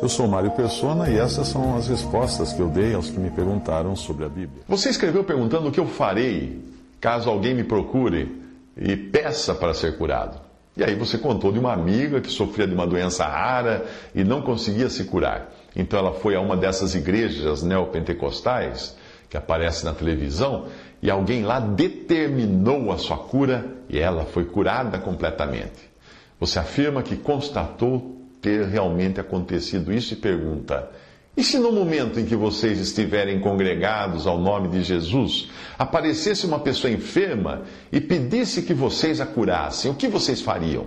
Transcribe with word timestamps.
Eu 0.00 0.08
sou 0.08 0.28
Mário 0.28 0.50
Persona 0.50 1.08
e 1.08 1.16
essas 1.16 1.48
são 1.48 1.76
as 1.76 1.88
respostas 1.88 2.52
que 2.52 2.60
eu 2.60 2.68
dei 2.68 2.94
aos 2.94 3.08
que 3.08 3.18
me 3.18 3.30
perguntaram 3.30 3.96
sobre 3.96 4.24
a 4.24 4.28
Bíblia. 4.28 4.62
Você 4.68 4.90
escreveu 4.90 5.24
perguntando 5.24 5.68
o 5.68 5.72
que 5.72 5.80
eu 5.80 5.86
farei 5.86 6.62
caso 7.00 7.30
alguém 7.30 7.54
me 7.54 7.64
procure 7.64 8.42
e 8.76 8.96
peça 8.96 9.54
para 9.54 9.72
ser 9.72 9.96
curado. 9.96 10.40
E 10.76 10.82
aí 10.82 10.94
você 10.94 11.16
contou 11.16 11.52
de 11.52 11.58
uma 11.58 11.72
amiga 11.72 12.20
que 12.20 12.30
sofria 12.30 12.66
de 12.66 12.74
uma 12.74 12.86
doença 12.86 13.24
rara 13.24 13.86
e 14.14 14.24
não 14.24 14.42
conseguia 14.42 14.90
se 14.90 15.04
curar. 15.04 15.52
Então 15.74 15.98
ela 15.98 16.12
foi 16.12 16.34
a 16.34 16.40
uma 16.40 16.56
dessas 16.56 16.94
igrejas 16.94 17.62
neopentecostais 17.62 18.96
que 19.30 19.36
aparece 19.36 19.84
na 19.84 19.94
televisão 19.94 20.66
e 21.00 21.10
alguém 21.10 21.42
lá 21.44 21.60
determinou 21.60 22.92
a 22.92 22.98
sua 22.98 23.16
cura 23.16 23.66
e 23.88 23.98
ela 23.98 24.24
foi 24.24 24.44
curada 24.44 24.98
completamente. 24.98 25.90
Você 26.38 26.58
afirma 26.58 27.02
que 27.02 27.16
constatou 27.16 28.13
ter 28.44 28.66
realmente 28.66 29.18
acontecido 29.18 29.90
isso 29.90 30.12
e 30.12 30.16
pergunta: 30.16 30.90
e 31.34 31.42
se 31.42 31.58
no 31.58 31.72
momento 31.72 32.20
em 32.20 32.26
que 32.26 32.36
vocês 32.36 32.78
estiverem 32.78 33.40
congregados 33.40 34.26
ao 34.26 34.38
nome 34.38 34.68
de 34.68 34.82
Jesus, 34.82 35.48
aparecesse 35.78 36.44
uma 36.46 36.60
pessoa 36.60 36.92
enferma 36.92 37.62
e 37.90 38.00
pedisse 38.00 38.62
que 38.62 38.74
vocês 38.74 39.18
a 39.18 39.26
curassem, 39.26 39.90
o 39.90 39.94
que 39.94 40.06
vocês 40.06 40.42
fariam? 40.42 40.86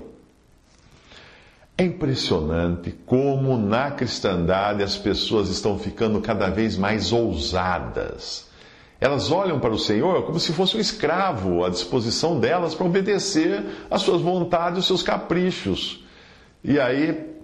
É 1.76 1.84
impressionante 1.84 2.92
como 3.06 3.58
na 3.58 3.92
cristandade 3.92 4.84
as 4.84 4.96
pessoas 4.96 5.50
estão 5.50 5.78
ficando 5.78 6.22
cada 6.22 6.50
vez 6.50 6.78
mais 6.78 7.12
ousadas. 7.12 8.48
Elas 9.00 9.32
olham 9.32 9.60
para 9.60 9.74
o 9.74 9.78
Senhor 9.78 10.24
como 10.24 10.40
se 10.40 10.54
fosse 10.54 10.78
um 10.78 10.80
escravo 10.80 11.64
à 11.64 11.70
disposição 11.70 12.40
delas 12.40 12.74
para 12.74 12.88
obedecer 12.88 13.64
às 13.92 14.02
suas 14.02 14.22
vontades, 14.22 14.80
os 14.80 14.88
seus 14.88 15.04
caprichos. 15.04 16.04
E 16.64 16.80
aí 16.80 17.37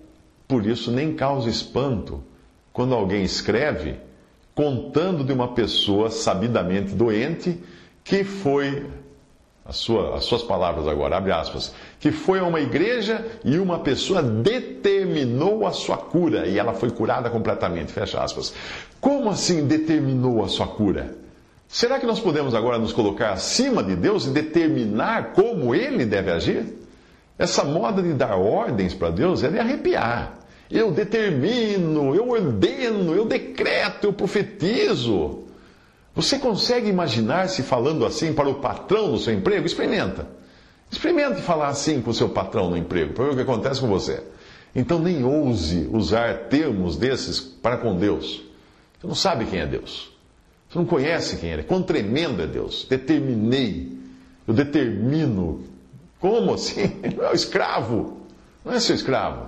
por 0.47 0.65
isso, 0.65 0.91
nem 0.91 1.13
causa 1.13 1.49
espanto 1.49 2.23
quando 2.71 2.93
alguém 2.93 3.23
escreve 3.23 3.97
contando 4.55 5.23
de 5.23 5.33
uma 5.33 5.49
pessoa 5.49 6.09
sabidamente 6.09 6.93
doente 6.93 7.59
que 8.03 8.23
foi, 8.23 8.85
as, 9.65 9.77
sua, 9.77 10.15
as 10.15 10.25
suas 10.25 10.43
palavras 10.43 10.87
agora, 10.87 11.17
abre 11.17 11.31
aspas, 11.31 11.73
que 11.99 12.11
foi 12.11 12.39
a 12.39 12.43
uma 12.43 12.59
igreja 12.59 13.25
e 13.43 13.57
uma 13.57 13.79
pessoa 13.79 14.21
determinou 14.21 15.65
a 15.65 15.71
sua 15.71 15.97
cura 15.97 16.47
e 16.47 16.59
ela 16.59 16.73
foi 16.73 16.91
curada 16.91 17.29
completamente, 17.29 17.91
fecha 17.91 18.21
aspas. 18.21 18.53
Como 18.99 19.29
assim 19.29 19.65
determinou 19.65 20.43
a 20.43 20.47
sua 20.47 20.67
cura? 20.67 21.15
Será 21.67 21.99
que 21.99 22.05
nós 22.05 22.19
podemos 22.19 22.53
agora 22.53 22.77
nos 22.77 22.93
colocar 22.93 23.31
acima 23.31 23.81
de 23.81 23.95
Deus 23.95 24.27
e 24.27 24.29
determinar 24.29 25.33
como 25.33 25.73
ele 25.73 26.05
deve 26.05 26.29
agir? 26.29 26.82
Essa 27.43 27.65
moda 27.65 28.01
de 28.01 28.13
dar 28.13 28.37
ordens 28.37 28.93
para 28.93 29.09
Deus 29.09 29.43
é 29.43 29.49
de 29.49 29.59
arrepiar. 29.59 30.39
Eu 30.71 30.93
determino, 30.93 32.15
eu 32.15 32.29
ordeno, 32.29 33.13
eu 33.13 33.25
decreto, 33.25 34.05
eu 34.05 34.13
profetizo. 34.13 35.39
Você 36.15 36.39
consegue 36.39 36.87
imaginar-se 36.87 37.61
falando 37.61 38.05
assim 38.05 38.31
para 38.31 38.47
o 38.47 38.61
patrão 38.61 39.11
no 39.11 39.17
seu 39.19 39.33
emprego? 39.33 39.65
Experimenta. 39.65 40.25
Experimente 40.89 41.41
falar 41.41 41.67
assim 41.67 42.01
com 42.01 42.11
o 42.11 42.13
seu 42.13 42.29
patrão 42.29 42.69
no 42.69 42.77
emprego, 42.77 43.13
para 43.13 43.25
ver 43.25 43.31
o 43.31 43.35
que 43.35 43.41
acontece 43.41 43.81
com 43.81 43.87
você. 43.87 44.23
Então 44.73 44.97
nem 44.97 45.25
ouse 45.25 45.89
usar 45.91 46.47
termos 46.47 46.95
desses 46.95 47.41
para 47.41 47.75
com 47.75 47.97
Deus. 47.97 48.41
Você 49.01 49.07
não 49.07 49.15
sabe 49.15 49.43
quem 49.47 49.59
é 49.59 49.67
Deus. 49.67 50.13
Você 50.69 50.79
não 50.79 50.85
conhece 50.85 51.35
quem 51.35 51.51
ele 51.51 51.59
é. 51.59 51.65
Quão 51.65 51.83
tremendo 51.83 52.41
é 52.41 52.47
Deus. 52.47 52.87
Determinei. 52.89 53.91
Eu 54.47 54.53
determino 54.53 55.72
como 56.23 56.53
assim? 56.53 57.01
É 57.03 57.29
o 57.29 57.33
escravo. 57.33 58.19
Não 58.63 58.71
é 58.71 58.79
seu 58.79 58.95
escravo. 58.95 59.47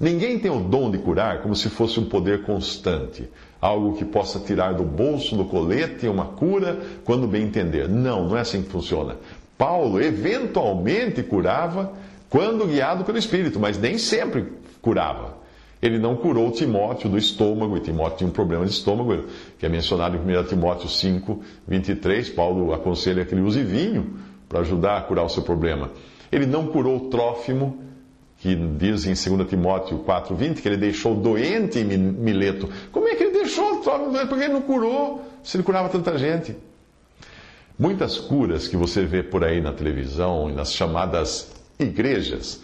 Ninguém 0.00 0.38
tem 0.38 0.50
o 0.50 0.60
dom 0.60 0.90
de 0.90 0.96
curar 0.96 1.42
como 1.42 1.54
se 1.54 1.68
fosse 1.68 2.00
um 2.00 2.06
poder 2.06 2.42
constante, 2.42 3.28
algo 3.60 3.94
que 3.98 4.04
possa 4.06 4.40
tirar 4.40 4.72
do 4.72 4.82
bolso 4.82 5.36
do 5.36 5.44
colete 5.44 6.08
uma 6.08 6.24
cura 6.24 6.80
quando 7.04 7.28
bem 7.28 7.42
entender. 7.42 7.86
Não, 7.86 8.26
não 8.26 8.34
é 8.38 8.40
assim 8.40 8.62
que 8.62 8.70
funciona. 8.70 9.16
Paulo 9.58 10.00
eventualmente 10.00 11.22
curava 11.22 11.92
quando 12.30 12.66
guiado 12.66 13.04
pelo 13.04 13.18
Espírito, 13.18 13.60
mas 13.60 13.76
nem 13.76 13.98
sempre 13.98 14.54
curava. 14.80 15.36
Ele 15.82 15.98
não 15.98 16.16
curou 16.16 16.50
Timóteo 16.50 17.10
do 17.10 17.18
estômago, 17.18 17.76
e 17.76 17.80
Timóteo 17.80 18.18
tinha 18.18 18.28
um 18.28 18.32
problema 18.32 18.64
de 18.64 18.70
estômago, 18.70 19.24
que 19.58 19.66
é 19.66 19.68
mencionado 19.68 20.16
em 20.16 20.20
1 20.20 20.44
Timóteo 20.44 20.88
5, 20.88 21.42
23. 21.68 22.30
Paulo 22.30 22.72
aconselha 22.72 23.22
que 23.26 23.34
ele 23.34 23.42
use 23.42 23.62
vinho 23.62 24.29
para 24.50 24.60
ajudar 24.60 24.98
a 24.98 25.00
curar 25.00 25.24
o 25.24 25.28
seu 25.28 25.44
problema. 25.44 25.92
Ele 26.30 26.44
não 26.44 26.66
curou 26.66 27.08
Trófimo, 27.08 27.84
que 28.36 28.54
diz 28.54 29.06
em 29.06 29.36
2 29.36 29.48
Timóteo 29.48 30.00
4,20 30.00 30.60
que 30.60 30.68
ele 30.68 30.76
deixou 30.76 31.14
doente 31.14 31.78
em 31.78 31.84
Mileto. 31.84 32.68
Como 32.90 33.06
é 33.06 33.14
que 33.14 33.22
ele 33.22 33.32
deixou 33.32 33.76
Trófimo 33.76 34.12
doente? 34.12 34.26
Porque 34.26 34.44
ele 34.44 34.54
não 34.54 34.62
curou, 34.62 35.24
se 35.44 35.56
ele 35.56 35.62
curava 35.62 35.88
tanta 35.88 36.18
gente. 36.18 36.56
Muitas 37.78 38.18
curas 38.18 38.66
que 38.66 38.76
você 38.76 39.04
vê 39.04 39.22
por 39.22 39.44
aí 39.44 39.60
na 39.60 39.72
televisão 39.72 40.50
e 40.50 40.52
nas 40.52 40.74
chamadas 40.74 41.52
igrejas 41.78 42.60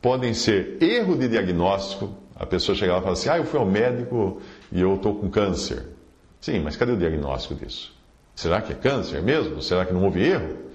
podem 0.00 0.32
ser 0.32 0.82
erro 0.82 1.16
de 1.16 1.28
diagnóstico. 1.28 2.14
A 2.34 2.46
pessoa 2.46 2.74
chega 2.74 2.94
lá 2.94 2.98
e 2.98 3.02
fala 3.02 3.12
assim: 3.12 3.28
Ah, 3.28 3.38
eu 3.38 3.44
fui 3.44 3.60
ao 3.60 3.66
médico 3.66 4.40
e 4.72 4.80
eu 4.80 4.94
estou 4.94 5.14
com 5.14 5.30
câncer. 5.30 5.84
Sim, 6.40 6.60
mas 6.60 6.76
cadê 6.76 6.92
o 6.92 6.96
diagnóstico 6.96 7.54
disso? 7.54 7.94
Será 8.34 8.60
que 8.60 8.72
é 8.72 8.76
câncer 8.76 9.22
mesmo? 9.22 9.62
Será 9.62 9.84
que 9.84 9.92
não 9.92 10.02
houve 10.02 10.22
erro? 10.22 10.66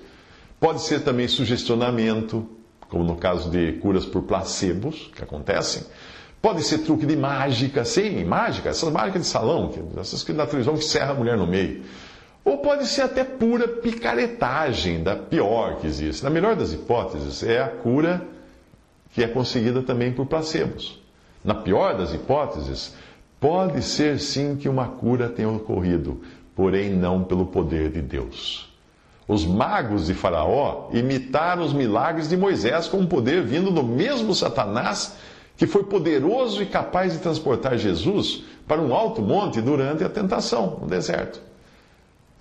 Pode 0.62 0.82
ser 0.82 1.04
também 1.04 1.28
sugestionamento, 1.28 2.48
como 2.88 3.04
no 3.04 3.16
caso 3.16 3.50
de 3.50 3.74
curas 3.80 4.06
por 4.06 4.22
placebos, 4.22 5.10
que 5.16 5.24
acontecem. 5.24 5.82
Pode 6.40 6.62
ser 6.62 6.84
truque 6.84 7.04
de 7.04 7.16
mágica, 7.16 7.84
sim, 7.84 8.24
mágica, 8.24 8.70
essas 8.70 8.94
mágicas 8.94 9.24
de 9.24 9.28
salão, 9.28 9.72
essas 10.00 10.24
que 10.24 10.32
na 10.32 10.46
televisão 10.46 10.76
que 10.76 10.84
serra 10.84 11.14
a 11.14 11.16
mulher 11.16 11.36
no 11.36 11.48
meio. 11.48 11.84
Ou 12.46 12.60
pode 12.60 12.86
ser 12.86 13.02
até 13.02 13.24
pura 13.24 13.68
picaretagem, 13.68 15.02
da 15.02 15.16
pior 15.16 15.78
que 15.78 15.88
existe. 15.88 16.24
Na 16.24 16.30
melhor 16.30 16.56
das 16.56 16.72
hipóteses, 16.72 17.42
é 17.42 17.60
a 17.60 17.68
cura 17.68 18.22
que 19.16 19.24
é 19.24 19.28
conseguida 19.28 19.82
também 19.82 20.14
por 20.14 20.28
placebos. 20.28 21.02
Na 21.44 21.56
pior 21.56 21.98
das 21.98 22.14
hipóteses, 22.14 22.94
pode 23.40 23.82
ser 23.82 24.20
sim 24.20 24.56
que 24.56 24.70
uma 24.70 24.90
cura 24.90 25.28
tenha 25.28 25.50
ocorrido, 25.50 26.22
porém 26.56 26.92
não 26.92 27.24
pelo 27.24 27.48
poder 27.48 27.90
de 27.90 28.04
Deus. 28.04 28.71
Os 29.32 29.46
magos 29.46 30.08
de 30.08 30.14
Faraó 30.14 30.90
imitaram 30.92 31.64
os 31.64 31.72
milagres 31.72 32.28
de 32.28 32.36
Moisés 32.36 32.90
com 32.90 32.98
um 32.98 33.08
poder 33.08 33.42
vindo 33.42 33.72
do 33.72 33.82
mesmo 33.82 34.36
Satanás 34.36 35.16
que 35.56 35.66
foi 35.66 35.86
poderoso 35.86 36.62
e 36.62 36.66
capaz 36.66 37.14
de 37.14 37.20
transportar 37.20 37.78
Jesus 37.78 38.44
para 38.68 38.82
um 38.82 38.94
alto 38.94 39.22
monte 39.22 39.62
durante 39.62 40.04
a 40.04 40.10
tentação 40.10 40.80
no 40.82 40.86
deserto. 40.86 41.40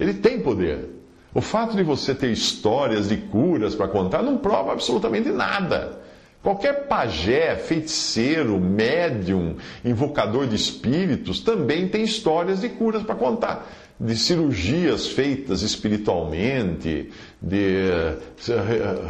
Ele 0.00 0.14
tem 0.14 0.40
poder. 0.40 0.88
O 1.32 1.40
fato 1.40 1.76
de 1.76 1.84
você 1.84 2.12
ter 2.12 2.32
histórias 2.32 3.08
de 3.08 3.18
curas 3.18 3.76
para 3.76 3.86
contar 3.86 4.20
não 4.20 4.36
prova 4.36 4.72
absolutamente 4.72 5.28
nada. 5.28 6.00
Qualquer 6.42 6.88
pajé, 6.88 7.54
feiticeiro, 7.54 8.58
médium, 8.58 9.54
invocador 9.84 10.44
de 10.48 10.56
espíritos 10.56 11.38
também 11.38 11.86
tem 11.86 12.02
histórias 12.02 12.62
de 12.62 12.68
curas 12.68 13.04
para 13.04 13.14
contar 13.14 13.64
de 14.00 14.16
cirurgias 14.16 15.08
feitas 15.08 15.60
espiritualmente, 15.60 17.10
de 17.40 17.76
eh, 17.76 18.16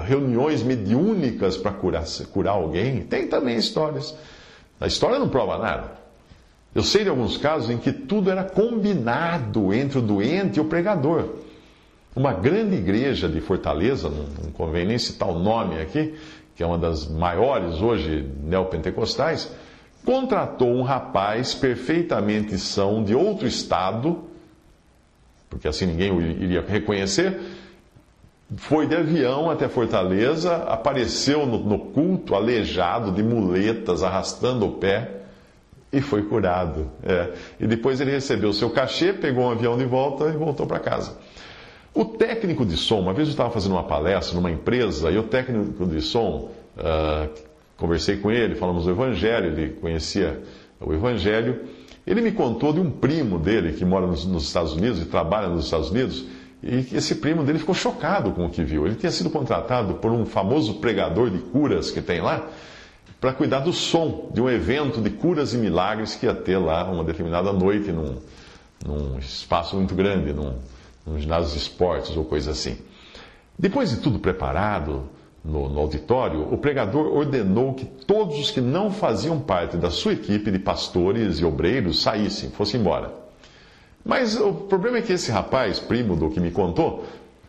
reuniões 0.05 0.65
mediúnicas 0.65 1.57
para 1.57 1.71
curar, 1.71 2.05
curar 2.33 2.55
alguém. 2.55 3.03
Tem 3.03 3.29
também 3.29 3.57
histórias. 3.57 4.17
A 4.81 4.89
história 4.89 5.21
não 5.21 5.29
prova 5.29 5.59
nada. 5.59 5.93
Eu 6.75 6.83
sei 6.83 7.05
de 7.05 7.09
alguns 7.09 7.37
casos 7.37 7.71
em 7.71 7.79
que 7.79 7.93
tudo 7.93 8.31
era 8.31 8.43
combinado 8.43 9.73
entre 9.73 9.99
o 9.99 10.03
doente 10.03 10.57
e 10.57 10.61
o 10.61 10.65
pregador. 10.65 11.37
Uma 12.15 12.33
grande 12.33 12.75
igreja 12.75 13.29
de 13.29 13.41
Fortaleza, 13.41 14.09
não 14.09 14.51
convém 14.51 14.85
nem 14.85 14.99
citar 14.99 15.29
o 15.29 15.39
nome 15.39 15.81
aqui, 15.81 16.15
que 16.57 16.65
é 16.65 16.67
uma 16.67 16.79
das 16.79 17.07
maiores 17.07 17.81
hoje 17.81 18.29
neopentecostais, 18.43 19.53
contratou 20.05 20.75
um 20.75 20.83
rapaz 20.83 21.55
perfeitamente 21.55 22.59
são 22.59 23.05
de 23.05 23.15
outro 23.15 23.47
estado 23.47 24.30
porque 25.51 25.69
assim 25.69 25.85
ninguém 25.85 26.11
o 26.13 26.21
iria 26.23 26.65
reconhecer, 26.67 27.39
foi 28.57 28.87
de 28.87 28.97
avião 28.97 29.51
até 29.51 29.69
Fortaleza, 29.69 30.57
apareceu 30.65 31.45
no, 31.45 31.59
no 31.59 31.79
culto 31.79 32.35
aleijado 32.35 33.13
de 33.13 33.23
muletas, 33.23 34.03
arrastando 34.03 34.67
o 34.67 34.73
pé 34.73 35.21
e 35.93 36.01
foi 36.01 36.23
curado. 36.23 36.91
É. 37.03 37.33
E 37.61 37.67
depois 37.67 38.01
ele 38.01 38.11
recebeu 38.11 38.53
seu 38.53 38.71
cachê, 38.71 39.13
pegou 39.13 39.45
um 39.45 39.51
avião 39.51 39.77
de 39.77 39.85
volta 39.85 40.27
e 40.29 40.33
voltou 40.33 40.67
para 40.67 40.79
casa. 40.79 41.19
O 41.93 42.05
técnico 42.05 42.65
de 42.65 42.77
som, 42.77 43.01
uma 43.01 43.13
vez 43.13 43.29
eu 43.29 43.33
estava 43.33 43.51
fazendo 43.51 43.73
uma 43.73 43.83
palestra 43.83 44.37
numa 44.37 44.51
empresa 44.51 45.11
e 45.11 45.19
o 45.19 45.25
técnico 45.25 45.85
de 45.87 46.01
som, 46.01 46.51
uh, 46.77 47.29
conversei 47.77 48.17
com 48.17 48.31
ele, 48.31 48.55
falamos 48.55 48.85
do 48.85 48.91
Evangelho, 48.91 49.47
ele 49.47 49.71
conhecia 49.71 50.41
o 50.81 50.93
Evangelho. 50.93 51.65
Ele 52.07 52.21
me 52.21 52.33
contou 52.33 52.73
de 52.73 52.81
um 52.81 52.91
primo 52.91 53.39
dele 53.39 53.73
que 53.73 53.85
mora 53.85 54.07
nos, 54.07 54.25
nos 54.25 54.45
Estados 54.45 54.73
Unidos 54.73 55.01
e 55.01 55.05
trabalha 55.05 55.49
nos 55.49 55.65
Estados 55.65 55.91
Unidos. 55.91 56.25
E 56.63 56.87
esse 56.95 57.17
primo 57.17 57.45
dele 57.45 57.59
ficou 57.59 57.75
chocado 57.75 58.33
com 58.33 58.47
o 58.47 58.51
que 58.51 58.63
viu. 58.63 58.87
Ele 58.87 58.95
tinha 58.95 59.13
sido 59.13 59.31
contratado 59.31 59.95
por 59.95 60.11
um 60.11 60.27
famoso 60.27 60.75
pregador 60.75 61.31
de 61.31 61.39
curas 61.39 61.91
que 61.91 62.01
tem 62.03 62.21
lá 62.21 62.47
para 63.21 63.33
cuidar 63.33 63.61
do 63.61 63.73
som 63.73 64.31
de 64.33 64.41
um 64.41 64.49
evento 64.49 65.01
de 65.01 65.11
curas 65.11 65.53
e 65.53 65.59
milagres 65.59 66.15
que 66.15 66.27
ia 66.27 66.35
ter 66.35 66.57
lá 66.57 66.91
uma 66.91 67.05
determinada 67.05 67.53
noite 67.53 67.93
num, 67.93 68.17
num 68.85 69.19
espaço 69.19 69.77
muito 69.77 69.95
grande, 69.95 70.33
num, 70.33 70.55
num 71.07 71.19
ginásio 71.19 71.53
de 71.53 71.59
esportes 71.59 72.17
ou 72.17 72.25
coisa 72.25 72.53
assim. 72.53 72.79
Depois 73.59 73.91
de 73.91 73.99
tudo 73.99 74.19
preparado, 74.19 75.05
no, 75.45 75.69
no, 75.69 75.81
auditório, 75.81 76.53
o 76.53 76.59
pregador 76.59 77.07
ordenou 77.07 77.75
que 77.75 77.85
todos 77.85 78.39
os 78.39 78.51
que 78.51 78.61
não 78.61 78.91
faziam 78.91 79.41
parte 79.41 79.77
da 79.77 79.91
sua 79.91 80.13
equipe 80.13 80.51
de 80.51 80.59
pastores 80.59 81.39
e 81.39 81.45
obreiros 81.45 82.03
saíssem, 82.03 82.51
fossem 82.51 82.81
embora. 82.81 83.13
Mas 84.05 84.39
o 84.39 84.53
problema 84.53 84.99
é 84.99 85.03
que 85.03 85.13
esse 85.13 85.31
rapaz, 85.31 85.79
primo 85.79 86.17
do 86.17 86.31
que 86.31 86.41
me 86.41 86.51
contou, 86.51 87.05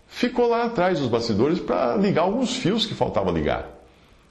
ficou 0.07 0.49
lá 0.49 0.65
atrás 0.65 0.99
dos 0.99 1.07
bastidores 1.07 1.59
para 1.59 1.95
ligar 1.95 2.23
alguns 2.23 2.55
fios 2.55 2.85
que 2.85 2.93
faltava 2.93 3.31
ligar. 3.31 3.69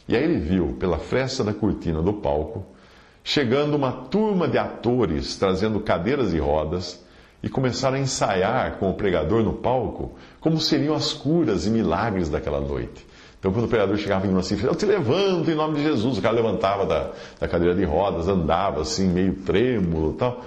E 0.09 0.17
aí 0.17 0.25
ele 0.25 0.39
viu, 0.39 0.77
pela 0.79 0.99
fresta 0.99 1.45
da 1.45 1.55
cortina 1.55 2.03
do 2.03 2.15
palco, 2.15 2.65
chegando 3.23 3.77
uma 3.77 3.93
turma 3.93 4.49
de 4.49 4.59
atores 4.59 5.37
trazendo 5.37 5.81
cadeiras 5.81 6.33
e 6.33 6.39
rodas 6.39 7.05
e 7.43 7.49
começaram 7.49 7.97
a 7.97 8.01
ensaiar 8.01 8.79
com 8.79 8.91
o 8.91 8.95
pregador 8.95 9.43
no 9.43 9.55
palco 9.55 10.13
como 10.41 10.61
seriam 10.61 10.95
as 10.95 11.13
curas 11.13 11.67
e 11.67 11.71
milagres 11.71 12.29
daquela 12.29 12.61
noite. 12.61 13.07
Então, 13.41 13.51
quando 13.53 13.65
o 13.65 13.69
pregador 13.69 13.97
chegava 13.97 14.27
em 14.27 14.31
uma 14.31 14.41
assim, 14.41 14.63
eu 14.63 14.75
te 14.75 14.85
levanto 14.85 15.51
em 15.51 15.55
nome 15.55 15.77
de 15.77 15.83
Jesus, 15.83 16.19
o 16.19 16.23
cara 16.23 16.35
levantava 16.35 16.85
da, 16.85 17.11
da 17.41 17.49
cadeira 17.49 17.75
de 17.75 17.85
rodas, 17.85 18.29
andava 18.29 18.83
assim, 18.83 19.09
meio 19.09 19.35
trêmulo 19.37 20.13
tal. 20.13 20.45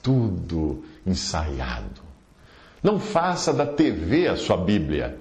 Tudo 0.00 0.84
ensaiado. 1.04 2.00
Não 2.80 3.00
faça 3.00 3.52
da 3.52 3.66
TV 3.66 4.28
a 4.28 4.36
sua 4.36 4.56
Bíblia, 4.56 5.16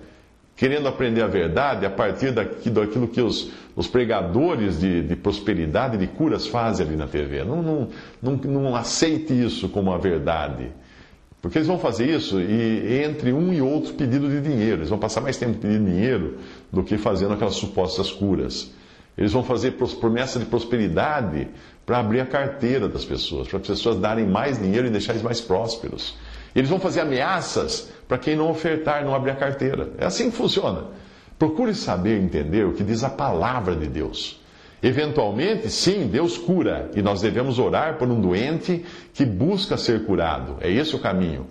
querendo 0.56 0.88
aprender 0.88 1.24
a 1.24 1.28
verdade 1.28 1.84
a 1.84 1.90
partir 1.90 2.32
daquilo 2.32 3.08
que 3.08 3.22
os, 3.22 3.52
os 3.76 3.88
pregadores 3.88 4.80
de, 4.80 5.02
de 5.02 5.16
prosperidade 5.16 5.96
e 5.96 6.00
de 6.00 6.06
curas 6.06 6.46
fazem 6.46 6.86
ali 6.86 6.96
na 6.96 7.08
TV. 7.08 7.44
Não, 7.44 7.64
não, 7.64 7.90
não, 8.22 8.34
não 8.36 8.76
aceite 8.76 9.34
isso 9.34 9.68
como 9.68 9.92
a 9.92 9.98
verdade. 9.98 10.72
Porque 11.46 11.60
eles 11.60 11.68
vão 11.68 11.78
fazer 11.78 12.10
isso 12.10 12.42
e 12.42 13.04
entre 13.04 13.32
um 13.32 13.54
e 13.54 13.62
outro 13.62 13.94
pedido 13.94 14.28
de 14.28 14.42
dinheiro. 14.42 14.78
Eles 14.78 14.90
vão 14.90 14.98
passar 14.98 15.22
mais 15.22 15.38
tempo 15.38 15.60
pedindo 15.60 15.86
dinheiro 15.86 16.40
do 16.72 16.82
que 16.82 16.98
fazendo 16.98 17.36
aquelas 17.36 17.54
supostas 17.54 18.12
curas. 18.12 18.72
Eles 19.16 19.32
vão 19.32 19.44
fazer 19.44 19.74
promessa 19.74 20.40
de 20.40 20.46
prosperidade 20.46 21.48
para 21.86 22.00
abrir 22.00 22.20
a 22.20 22.26
carteira 22.26 22.90
das 22.90 23.06
pessoas, 23.06 23.48
para 23.48 23.60
as 23.60 23.68
pessoas 23.68 23.98
darem 23.98 24.26
mais 24.26 24.58
dinheiro 24.60 24.88
e 24.88 24.90
deixar 24.90 25.12
eles 25.12 25.22
mais 25.22 25.40
prósperos. 25.40 26.18
Eles 26.56 26.68
vão 26.68 26.80
fazer 26.80 27.02
ameaças 27.02 27.92
para 28.08 28.18
quem 28.18 28.36
não 28.36 28.50
ofertar, 28.50 29.06
não 29.06 29.14
abrir 29.14 29.30
a 29.30 29.36
carteira. 29.36 29.92
É 30.00 30.06
assim 30.08 30.32
que 30.32 30.38
funciona. 30.38 30.86
Procure 31.38 31.76
saber 31.76 32.20
entender 32.20 32.66
o 32.66 32.74
que 32.74 32.84
diz 32.84 33.04
a 33.04 33.10
palavra 33.12 33.76
de 33.76 33.86
Deus. 33.86 34.42
Eventualmente, 34.82 35.70
sim, 35.70 36.08
Deus 36.08 36.38
cura 36.38 36.92
e 36.96 37.02
nós 37.02 37.22
devemos 37.22 37.60
orar 37.60 37.98
por 37.98 38.08
um 38.08 38.20
doente 38.20 38.86
que 39.14 39.26
busca 39.26 39.78
ser 39.78 40.06
curado. 40.06 40.58
É 40.62 40.72
esse 40.72 40.96
o 40.96 41.00
caminho. 41.00 41.48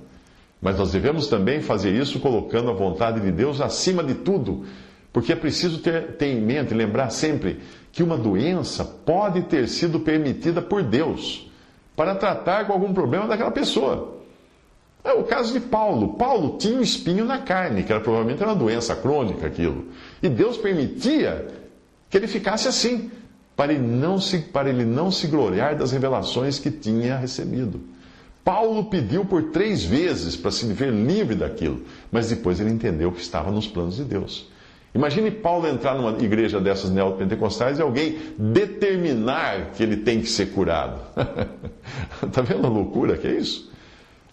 Mas 0.60 0.78
nós 0.78 0.92
devemos 0.92 1.26
também 1.26 1.60
fazer 1.60 1.92
isso 1.92 2.20
colocando 2.20 2.70
a 2.70 2.74
vontade 2.74 3.20
de 3.20 3.30
Deus 3.30 3.60
acima 3.60 4.02
de 4.02 4.14
tudo, 4.14 4.64
porque 5.12 5.32
é 5.32 5.36
preciso 5.36 5.78
ter, 5.78 6.12
ter 6.16 6.28
em 6.28 6.40
mente, 6.40 6.72
lembrar 6.72 7.10
sempre 7.10 7.60
que 7.92 8.02
uma 8.02 8.16
doença 8.16 8.84
pode 8.84 9.42
ter 9.42 9.68
sido 9.68 10.00
permitida 10.00 10.62
por 10.62 10.82
Deus 10.82 11.50
para 11.94 12.14
tratar 12.14 12.66
com 12.66 12.72
algum 12.72 12.92
problema 12.92 13.26
daquela 13.26 13.50
pessoa. 13.50 14.14
É 15.04 15.12
o 15.12 15.22
caso 15.24 15.52
de 15.52 15.60
Paulo. 15.60 16.14
Paulo 16.14 16.56
tinha 16.56 16.78
um 16.78 16.80
espinho 16.80 17.26
na 17.26 17.38
carne, 17.38 17.82
que 17.82 17.92
era 17.92 18.00
provavelmente 18.00 18.42
uma 18.42 18.54
doença 18.54 18.96
crônica 18.96 19.46
aquilo. 19.46 19.88
E 20.22 20.28
Deus 20.30 20.56
permitia 20.56 21.46
que 22.14 22.18
ele 22.18 22.28
ficasse 22.28 22.68
assim, 22.68 23.10
para 23.56 23.72
ele 23.72 23.82
não 23.82 24.20
se, 24.20 24.38
para 24.38 24.70
ele 24.70 24.84
não 24.84 25.10
se 25.10 25.26
gloriar 25.26 25.74
das 25.76 25.90
revelações 25.90 26.60
que 26.60 26.70
tinha 26.70 27.16
recebido. 27.16 27.80
Paulo 28.44 28.84
pediu 28.84 29.24
por 29.24 29.50
três 29.50 29.82
vezes 29.82 30.36
para 30.36 30.52
se 30.52 30.64
ver 30.72 30.92
livre 30.92 31.34
daquilo, 31.34 31.82
mas 32.12 32.28
depois 32.28 32.60
ele 32.60 32.70
entendeu 32.70 33.10
que 33.10 33.20
estava 33.20 33.50
nos 33.50 33.66
planos 33.66 33.96
de 33.96 34.04
Deus. 34.04 34.48
Imagine 34.94 35.28
Paulo 35.32 35.66
entrar 35.66 35.96
numa 35.96 36.16
igreja 36.22 36.60
dessas 36.60 36.88
neopentecostais 36.88 37.80
e 37.80 37.82
alguém 37.82 38.16
determinar 38.38 39.72
que 39.72 39.82
ele 39.82 39.96
tem 39.96 40.20
que 40.20 40.28
ser 40.28 40.52
curado. 40.52 41.00
Está 42.24 42.42
vendo 42.46 42.64
a 42.64 42.70
loucura 42.70 43.16
que 43.16 43.26
é 43.26 43.32
isso? 43.32 43.72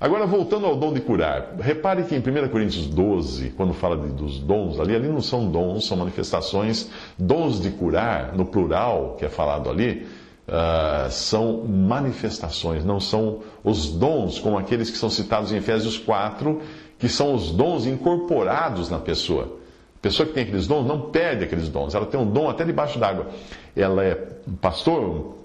Agora, 0.02 0.26
voltando 0.26 0.66
ao 0.66 0.76
dom 0.76 0.92
de 0.92 1.00
curar, 1.00 1.54
repare 1.60 2.02
que 2.06 2.16
em 2.16 2.18
1 2.18 2.50
Coríntios 2.50 2.88
12, 2.88 3.52
quando 3.52 3.72
fala 3.72 3.96
de, 3.96 4.08
dos 4.08 4.40
dons 4.40 4.80
ali, 4.80 4.96
ali 4.96 5.08
não 5.08 5.22
são 5.22 5.48
dons, 5.48 5.86
são 5.86 5.96
manifestações. 5.96 6.90
Dons 7.20 7.62
de 7.62 7.70
curar, 7.70 8.36
no 8.36 8.44
plural 8.44 9.16
que 9.20 9.26
é 9.26 9.30
falado 9.30 9.70
ali, 9.70 10.08
uh, 10.48 11.12
são 11.12 11.64
manifestações, 11.68 12.84
não 12.84 13.00
são 13.00 13.42
os 13.64 13.92
dons 13.92 14.40
como 14.40 14.58
aqueles 14.58 14.90
que 14.90 14.98
são 14.98 15.08
citados 15.08 15.52
em 15.52 15.58
Efésios 15.58 16.00
4, 16.00 16.60
que 16.98 17.08
são 17.08 17.36
os 17.36 17.52
dons 17.52 17.86
incorporados 17.86 18.90
na 18.90 18.98
pessoa. 18.98 19.60
A 19.98 20.02
pessoa 20.02 20.26
que 20.26 20.34
tem 20.34 20.42
aqueles 20.42 20.66
dons 20.66 20.84
não 20.84 21.12
perde 21.12 21.44
aqueles 21.44 21.70
dons. 21.70 21.94
Ela 21.94 22.08
tem 22.08 22.20
um 22.20 22.26
dom 22.26 22.50
até 22.50 22.66
debaixo 22.66 22.98
d'água. 22.98 23.28
Ela 23.76 24.04
é 24.04 24.16
pastor, 24.60 25.36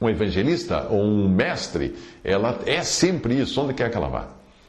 um 0.00 0.08
evangelista 0.08 0.86
ou 0.90 1.02
um 1.02 1.28
mestre. 1.28 1.94
Ela 2.22 2.60
é 2.66 2.82
sempre 2.82 3.40
isso, 3.40 3.60
onde 3.60 3.74
quer 3.74 3.90
que 3.90 3.96
ela 3.96 4.08
vá. 4.08 4.28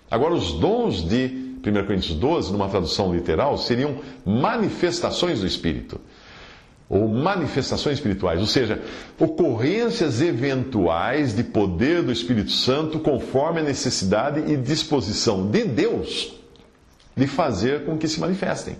Agora, 0.09 0.33
os 0.33 0.53
dons 0.53 1.07
de 1.07 1.57
1 1.63 1.85
Coríntios 1.85 2.15
12, 2.15 2.51
numa 2.51 2.69
tradução 2.69 3.13
literal, 3.13 3.57
seriam 3.57 3.97
manifestações 4.25 5.41
do 5.41 5.47
Espírito. 5.47 5.99
Ou 6.87 7.07
manifestações 7.07 7.95
espirituais, 7.95 8.39
ou 8.39 8.45
seja, 8.45 8.79
ocorrências 9.19 10.21
eventuais 10.21 11.35
de 11.35 11.43
poder 11.43 12.03
do 12.03 12.11
Espírito 12.11 12.51
Santo 12.51 12.99
conforme 12.99 13.59
a 13.59 13.63
necessidade 13.63 14.51
e 14.51 14.55
disposição 14.55 15.49
de 15.49 15.65
Deus 15.65 16.35
de 17.17 17.25
fazer 17.25 17.85
com 17.85 17.97
que 17.97 18.07
se 18.07 18.19
manifestem. 18.19 18.75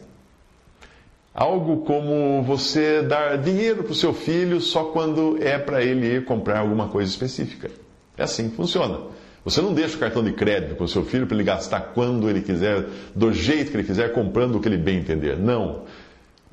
Algo 1.36 1.82
como 1.82 2.42
você 2.44 3.02
dar 3.02 3.38
dinheiro 3.38 3.84
para 3.84 3.92
o 3.92 3.96
seu 3.96 4.14
filho 4.14 4.62
só 4.62 4.86
quando 4.86 5.38
é 5.42 5.58
para 5.58 5.84
ele 5.84 6.16
ir 6.16 6.24
comprar 6.24 6.60
alguma 6.60 6.88
coisa 6.88 7.12
específica. 7.12 7.70
É 8.18 8.24
assim 8.24 8.50
que 8.50 8.56
funciona. 8.56 9.00
Você 9.44 9.62
não 9.62 9.74
deixa 9.74 9.98
o 9.98 10.00
cartão 10.00 10.24
de 10.24 10.32
crédito 10.32 10.76
para 10.76 10.86
o 10.86 10.88
seu 10.88 11.04
filho 11.04 11.28
para 11.28 11.36
ele 11.36 11.44
gastar 11.44 11.92
quando 11.94 12.30
ele 12.30 12.42
quiser, 12.42 12.86
do 13.14 13.34
jeito 13.34 13.70
que 13.70 13.76
ele 13.76 13.84
quiser, 13.84 14.14
comprando 14.14 14.56
o 14.56 14.62
que 14.62 14.70
ele 14.70 14.78
bem 14.78 15.00
entender. 15.00 15.38
Não. 15.38 15.82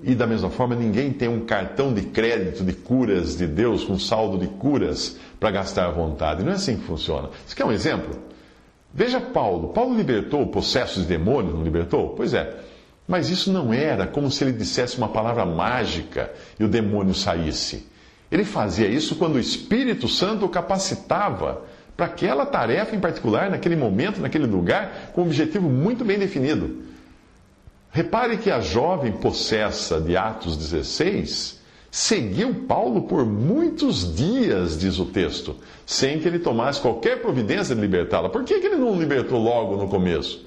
E 0.02 0.16
da 0.16 0.26
mesma 0.26 0.50
forma, 0.50 0.74
ninguém 0.74 1.12
tem 1.12 1.28
um 1.28 1.44
cartão 1.44 1.94
de 1.94 2.02
crédito 2.02 2.64
de 2.64 2.72
curas 2.72 3.36
de 3.36 3.46
Deus, 3.46 3.84
com 3.84 3.96
saldo 3.96 4.36
de 4.36 4.48
curas, 4.48 5.16
para 5.38 5.52
gastar 5.52 5.86
à 5.86 5.90
vontade. 5.92 6.42
Não 6.42 6.50
é 6.50 6.56
assim 6.56 6.76
que 6.76 6.82
funciona. 6.82 7.30
Você 7.46 7.54
quer 7.54 7.64
um 7.64 7.72
exemplo? 7.72 8.18
Veja 8.92 9.20
Paulo. 9.20 9.68
Paulo 9.68 9.96
libertou 9.96 10.44
possessos 10.48 11.04
de 11.04 11.08
demônios, 11.08 11.54
não 11.54 11.62
libertou? 11.62 12.10
Pois 12.16 12.34
é. 12.34 12.72
Mas 13.06 13.30
isso 13.30 13.52
não 13.52 13.73
era 13.73 14.06
como 14.06 14.30
se 14.30 14.44
ele 14.44 14.52
dissesse 14.52 14.97
uma 14.97 15.09
palavra 15.09 15.44
mágica 15.44 16.32
e 16.59 16.64
o 16.64 16.68
demônio 16.68 17.14
saísse. 17.14 17.87
Ele 18.30 18.44
fazia 18.44 18.87
isso 18.87 19.16
quando 19.16 19.35
o 19.35 19.40
Espírito 19.40 20.09
Santo 20.09 20.47
o 20.47 20.49
capacitava 20.49 21.62
para 21.97 22.06
aquela 22.06 22.47
tarefa 22.47 22.97
em 22.97 23.00
particular, 23.00 23.50
naquele 23.50 23.76
momento, 23.76 24.21
naquele 24.21 24.47
lugar, 24.47 25.11
com 25.12 25.21
um 25.23 25.26
objetivo 25.26 25.68
muito 25.68 26.04
bem 26.04 26.18
definido. 26.18 26.82
Repare 27.90 28.38
que 28.38 28.50
a 28.50 28.61
jovem 28.61 29.12
possessa 29.12 30.00
de 30.00 30.16
Atos 30.16 30.56
16 30.56 31.61
seguiu 31.90 32.54
Paulo 32.66 33.02
por 33.02 33.26
muitos 33.26 34.16
dias, 34.16 34.78
diz 34.78 34.99
o 34.99 35.04
texto, 35.04 35.54
sem 35.85 36.18
que 36.18 36.26
ele 36.26 36.38
tomasse 36.38 36.80
qualquer 36.80 37.21
providência 37.21 37.75
de 37.75 37.80
libertá-la. 37.82 38.30
Por 38.30 38.44
que, 38.44 38.61
que 38.61 38.66
ele 38.66 38.76
não 38.76 38.99
libertou 38.99 39.38
logo 39.38 39.76
no 39.76 39.88
começo? 39.88 40.47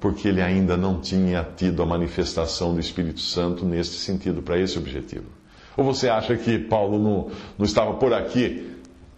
Porque 0.00 0.28
ele 0.28 0.42
ainda 0.42 0.76
não 0.76 1.00
tinha 1.00 1.46
tido 1.56 1.82
a 1.82 1.86
manifestação 1.86 2.74
do 2.74 2.80
Espírito 2.80 3.20
Santo 3.20 3.64
nesse 3.64 3.94
sentido, 3.94 4.42
para 4.42 4.58
esse 4.58 4.78
objetivo. 4.78 5.26
Ou 5.76 5.84
você 5.84 6.08
acha 6.08 6.36
que 6.36 6.58
Paulo 6.58 6.98
não, 6.98 7.30
não 7.58 7.64
estava 7.64 7.94
por 7.94 8.12
aqui, 8.12 8.70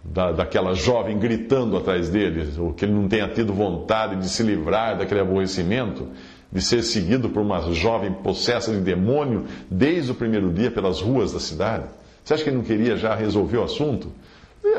da, 0.03 0.31
daquela 0.31 0.73
jovem 0.73 1.19
gritando 1.19 1.75
atrás 1.75 2.09
dele, 2.09 2.47
ou 2.57 2.73
que 2.73 2.85
ele 2.85 2.93
não 2.93 3.07
tenha 3.07 3.27
tido 3.27 3.53
vontade 3.53 4.15
de 4.15 4.29
se 4.29 4.41
livrar 4.43 4.97
daquele 4.97 5.21
aborrecimento? 5.21 6.07
de 6.51 6.61
ser 6.61 6.81
seguido 6.81 7.29
por 7.29 7.41
uma 7.41 7.73
jovem 7.73 8.11
possessa 8.11 8.71
de 8.71 8.79
demônio 8.79 9.45
desde 9.69 10.11
o 10.11 10.15
primeiro 10.15 10.51
dia 10.51 10.71
pelas 10.71 11.01
ruas 11.01 11.33
da 11.33 11.39
cidade? 11.39 11.85
Você 12.23 12.33
acha 12.33 12.43
que 12.43 12.49
ele 12.49 12.57
não 12.57 12.63
queria 12.63 12.97
já 12.97 13.15
resolver 13.15 13.57
o 13.57 13.63
assunto? 13.63 14.11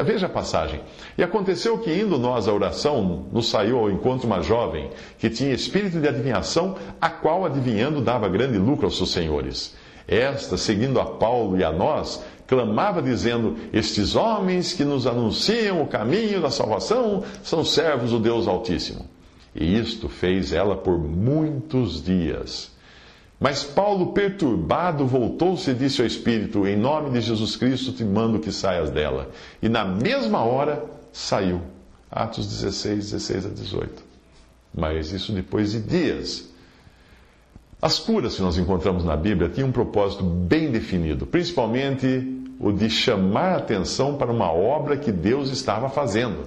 Veja 0.04 0.26
a 0.26 0.30
passagem. 0.30 0.80
E 1.16 1.22
aconteceu 1.22 1.78
que, 1.78 1.92
indo 1.92 2.18
nós 2.18 2.46
à 2.46 2.52
oração, 2.52 3.26
nos 3.32 3.48
saiu 3.48 3.78
ao 3.78 3.90
encontro 3.90 4.26
uma 4.26 4.42
jovem 4.42 4.90
que 5.18 5.28
tinha 5.28 5.52
espírito 5.52 6.00
de 6.00 6.08
adivinhação, 6.08 6.76
a 7.00 7.08
qual, 7.08 7.44
adivinhando, 7.44 8.00
dava 8.00 8.28
grande 8.28 8.58
lucro 8.58 8.86
aos 8.86 8.96
seus 8.96 9.10
senhores. 9.10 9.74
Esta, 10.06 10.56
seguindo 10.56 11.00
a 11.00 11.04
Paulo 11.04 11.58
e 11.58 11.64
a 11.64 11.72
nós, 11.72 12.22
clamava 12.46 13.02
dizendo: 13.02 13.56
Estes 13.72 14.16
homens 14.16 14.72
que 14.72 14.84
nos 14.84 15.06
anunciam 15.06 15.82
o 15.82 15.86
caminho 15.86 16.40
da 16.40 16.50
salvação 16.50 17.22
são 17.42 17.64
servos 17.64 18.10
do 18.10 18.18
Deus 18.18 18.48
Altíssimo. 18.48 19.06
E 19.54 19.78
isto 19.78 20.08
fez 20.08 20.52
ela 20.52 20.76
por 20.76 20.98
muitos 20.98 22.02
dias. 22.02 22.76
Mas 23.40 23.62
Paulo, 23.62 24.12
perturbado, 24.12 25.06
voltou-se 25.06 25.70
e 25.70 25.74
disse 25.74 26.00
ao 26.00 26.06
Espírito: 26.06 26.66
Em 26.66 26.76
nome 26.76 27.10
de 27.10 27.20
Jesus 27.20 27.54
Cristo 27.54 27.92
te 27.92 28.04
mando 28.04 28.40
que 28.40 28.50
saias 28.50 28.90
dela. 28.90 29.30
E 29.62 29.68
na 29.68 29.84
mesma 29.84 30.42
hora 30.42 30.84
saiu. 31.12 31.62
Atos 32.10 32.46
16, 32.46 33.12
16 33.12 33.46
a 33.46 33.48
18. 33.50 34.02
Mas 34.74 35.12
isso 35.12 35.32
depois 35.32 35.72
de 35.72 35.80
dias. 35.80 36.48
As 37.80 37.98
curas 37.98 38.34
que 38.34 38.42
nós 38.42 38.58
encontramos 38.58 39.04
na 39.04 39.16
Bíblia 39.16 39.48
tinham 39.48 39.68
um 39.68 39.72
propósito 39.72 40.24
bem 40.24 40.72
definido, 40.72 41.26
principalmente 41.26 42.34
o 42.58 42.72
de 42.72 42.90
chamar 42.90 43.56
atenção 43.56 44.16
para 44.16 44.32
uma 44.32 44.50
obra 44.50 44.96
que 44.96 45.12
Deus 45.12 45.50
estava 45.50 45.88
fazendo. 45.88 46.44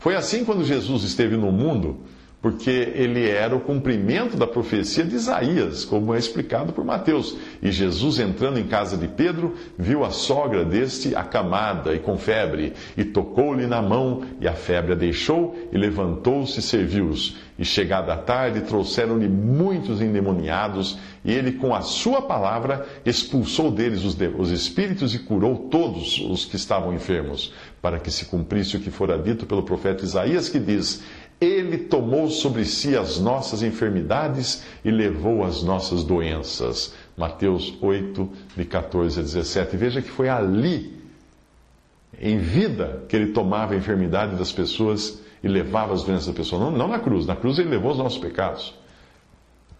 Foi 0.00 0.16
assim 0.16 0.44
quando 0.44 0.64
Jesus 0.64 1.04
esteve 1.04 1.36
no 1.36 1.52
mundo 1.52 2.00
porque 2.42 2.70
ele 2.70 3.28
era 3.28 3.54
o 3.54 3.60
cumprimento 3.60 4.36
da 4.36 4.46
profecia 4.46 5.04
de 5.04 5.14
Isaías, 5.14 5.84
como 5.84 6.14
é 6.14 6.18
explicado 6.18 6.72
por 6.72 6.84
Mateus. 6.84 7.36
E 7.62 7.70
Jesus, 7.70 8.18
entrando 8.18 8.58
em 8.58 8.66
casa 8.66 8.96
de 8.96 9.06
Pedro, 9.08 9.54
viu 9.78 10.04
a 10.04 10.10
sogra 10.10 10.64
deste 10.64 11.14
acamada 11.14 11.94
e 11.94 11.98
com 11.98 12.16
febre, 12.16 12.72
e 12.96 13.04
tocou-lhe 13.04 13.66
na 13.66 13.82
mão, 13.82 14.22
e 14.40 14.48
a 14.48 14.54
febre 14.54 14.92
a 14.92 14.96
deixou, 14.96 15.54
e 15.70 15.76
levantou-se 15.76 16.60
e 16.60 16.62
serviu-os. 16.62 17.36
E 17.58 17.64
chegada 17.64 18.14
a 18.14 18.16
tarde, 18.16 18.62
trouxeram-lhe 18.62 19.28
muitos 19.28 20.00
endemoniados, 20.00 20.98
e 21.22 21.30
ele, 21.30 21.52
com 21.52 21.74
a 21.74 21.82
sua 21.82 22.22
palavra, 22.22 22.86
expulsou 23.04 23.70
deles 23.70 24.02
os, 24.02 24.16
os 24.38 24.50
espíritos 24.50 25.14
e 25.14 25.18
curou 25.18 25.68
todos 25.70 26.18
os 26.20 26.46
que 26.46 26.56
estavam 26.56 26.94
enfermos, 26.94 27.52
para 27.82 27.98
que 27.98 28.10
se 28.10 28.24
cumprisse 28.24 28.78
o 28.78 28.80
que 28.80 28.90
fora 28.90 29.18
dito 29.18 29.44
pelo 29.44 29.62
profeta 29.62 30.04
Isaías, 30.04 30.48
que 30.48 30.58
diz: 30.58 31.02
ele 31.40 31.78
tomou 31.78 32.28
sobre 32.28 32.66
si 32.66 32.94
as 32.94 33.18
nossas 33.18 33.62
enfermidades 33.62 34.62
e 34.84 34.90
levou 34.90 35.42
as 35.42 35.62
nossas 35.62 36.04
doenças. 36.04 36.94
Mateus 37.16 37.74
8, 37.80 38.28
de 38.56 38.64
14 38.66 39.18
a 39.18 39.22
17. 39.22 39.76
Veja 39.76 40.02
que 40.02 40.10
foi 40.10 40.28
ali, 40.28 41.00
em 42.20 42.36
vida, 42.36 43.04
que 43.08 43.16
ele 43.16 43.32
tomava 43.32 43.72
a 43.72 43.76
enfermidade 43.76 44.36
das 44.36 44.52
pessoas 44.52 45.22
e 45.42 45.48
levava 45.48 45.94
as 45.94 46.02
doenças 46.02 46.26
das 46.26 46.36
pessoas. 46.36 46.60
Não, 46.60 46.70
não 46.70 46.88
na 46.88 46.98
cruz. 46.98 47.26
Na 47.26 47.34
cruz 47.34 47.58
ele 47.58 47.70
levou 47.70 47.92
os 47.92 47.98
nossos 47.98 48.18
pecados. 48.18 48.74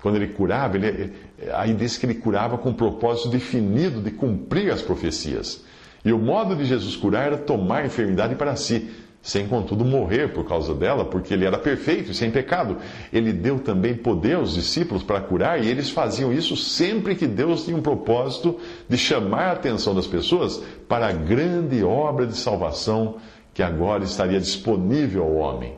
Quando 0.00 0.16
ele 0.16 0.28
curava, 0.28 0.78
ele, 0.78 1.12
aí 1.52 1.74
diz 1.74 1.98
que 1.98 2.06
ele 2.06 2.14
curava 2.14 2.56
com 2.56 2.70
um 2.70 2.74
propósito 2.74 3.28
definido 3.28 4.00
de 4.00 4.10
cumprir 4.10 4.72
as 4.72 4.80
profecias. 4.80 5.62
E 6.02 6.10
o 6.10 6.18
modo 6.18 6.56
de 6.56 6.64
Jesus 6.64 6.96
curar 6.96 7.26
era 7.26 7.36
tomar 7.36 7.82
a 7.82 7.86
enfermidade 7.86 8.34
para 8.34 8.56
si 8.56 8.90
sem 9.22 9.46
contudo 9.46 9.84
morrer 9.84 10.32
por 10.32 10.46
causa 10.46 10.74
dela, 10.74 11.04
porque 11.04 11.34
ele 11.34 11.44
era 11.44 11.58
perfeito 11.58 12.10
e 12.10 12.14
sem 12.14 12.30
pecado. 12.30 12.78
Ele 13.12 13.32
deu 13.32 13.58
também 13.58 13.94
poder 13.94 14.36
aos 14.36 14.54
discípulos 14.54 15.02
para 15.02 15.20
curar, 15.20 15.62
e 15.62 15.68
eles 15.68 15.90
faziam 15.90 16.32
isso 16.32 16.56
sempre 16.56 17.14
que 17.14 17.26
Deus 17.26 17.64
tinha 17.64 17.76
um 17.76 17.82
propósito 17.82 18.58
de 18.88 18.96
chamar 18.96 19.48
a 19.48 19.52
atenção 19.52 19.94
das 19.94 20.06
pessoas 20.06 20.62
para 20.88 21.08
a 21.08 21.12
grande 21.12 21.84
obra 21.84 22.26
de 22.26 22.36
salvação 22.36 23.16
que 23.52 23.62
agora 23.62 24.04
estaria 24.04 24.40
disponível 24.40 25.22
ao 25.24 25.34
homem. 25.34 25.74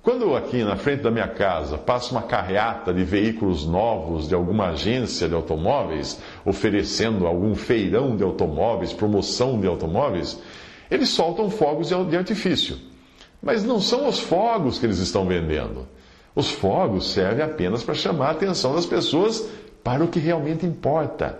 Quando 0.00 0.36
aqui 0.36 0.62
na 0.62 0.76
frente 0.76 1.02
da 1.02 1.10
minha 1.10 1.26
casa 1.28 1.76
passa 1.76 2.12
uma 2.12 2.22
carreata 2.22 2.94
de 2.94 3.02
veículos 3.02 3.66
novos 3.66 4.28
de 4.28 4.34
alguma 4.34 4.68
agência 4.68 5.28
de 5.28 5.34
automóveis, 5.34 6.20
oferecendo 6.46 7.26
algum 7.26 7.54
feirão 7.54 8.16
de 8.16 8.22
automóveis, 8.22 8.92
promoção 8.92 9.60
de 9.60 9.66
automóveis, 9.66 10.40
eles 10.90 11.10
soltam 11.10 11.50
fogos 11.50 11.88
de 11.88 12.16
artifício. 12.16 12.78
Mas 13.42 13.62
não 13.64 13.80
são 13.80 14.08
os 14.08 14.18
fogos 14.18 14.78
que 14.78 14.86
eles 14.86 14.98
estão 14.98 15.26
vendendo. 15.26 15.86
Os 16.34 16.50
fogos 16.50 17.12
servem 17.12 17.44
apenas 17.44 17.82
para 17.82 17.94
chamar 17.94 18.28
a 18.28 18.32
atenção 18.32 18.74
das 18.74 18.86
pessoas 18.86 19.48
para 19.82 20.04
o 20.04 20.08
que 20.08 20.18
realmente 20.18 20.66
importa. 20.66 21.38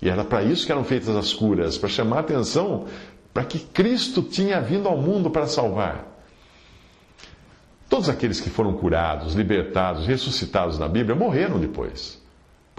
E 0.00 0.08
era 0.08 0.24
para 0.24 0.42
isso 0.42 0.64
que 0.64 0.72
eram 0.72 0.84
feitas 0.84 1.14
as 1.14 1.32
curas 1.32 1.76
para 1.76 1.88
chamar 1.88 2.18
a 2.18 2.20
atenção 2.20 2.86
para 3.32 3.44
que 3.44 3.58
Cristo 3.58 4.22
tinha 4.22 4.60
vindo 4.60 4.88
ao 4.88 4.96
mundo 4.96 5.30
para 5.30 5.46
salvar. 5.46 6.06
Todos 7.88 8.08
aqueles 8.08 8.40
que 8.40 8.50
foram 8.50 8.72
curados, 8.74 9.34
libertados, 9.34 10.06
ressuscitados 10.06 10.78
na 10.78 10.88
Bíblia 10.88 11.14
morreram 11.14 11.58
depois. 11.58 12.19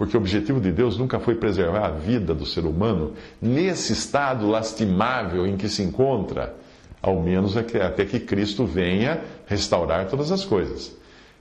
Porque 0.02 0.16
o 0.16 0.20
objetivo 0.20 0.60
de 0.60 0.72
Deus 0.72 0.98
nunca 0.98 1.20
foi 1.20 1.36
preservar 1.36 1.86
a 1.86 1.90
vida 1.92 2.34
do 2.34 2.44
ser 2.44 2.66
humano 2.66 3.12
nesse 3.40 3.92
estado 3.92 4.48
lastimável 4.48 5.46
em 5.46 5.56
que 5.56 5.68
se 5.68 5.80
encontra, 5.80 6.56
ao 7.00 7.22
menos 7.22 7.56
até 7.56 8.04
que 8.04 8.18
Cristo 8.18 8.66
venha 8.66 9.20
restaurar 9.46 10.08
todas 10.08 10.32
as 10.32 10.44
coisas. 10.44 10.92